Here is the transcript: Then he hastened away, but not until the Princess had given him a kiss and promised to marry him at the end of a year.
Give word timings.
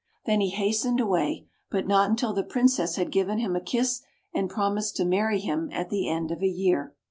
Then 0.25 0.41
he 0.41 0.49
hastened 0.49 0.99
away, 0.99 1.45
but 1.69 1.85
not 1.85 2.09
until 2.09 2.33
the 2.33 2.41
Princess 2.43 2.95
had 2.95 3.11
given 3.11 3.37
him 3.37 3.55
a 3.55 3.61
kiss 3.61 4.01
and 4.33 4.49
promised 4.49 4.95
to 4.95 5.05
marry 5.05 5.39
him 5.39 5.69
at 5.71 5.91
the 5.91 6.09
end 6.09 6.31
of 6.31 6.41
a 6.41 6.47
year. 6.47 6.95